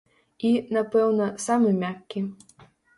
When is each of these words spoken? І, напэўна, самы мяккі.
І, 0.49 0.53
напэўна, 0.79 1.29
самы 1.47 1.77
мяккі. 1.81 2.29